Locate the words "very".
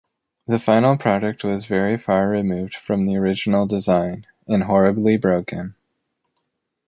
1.65-1.95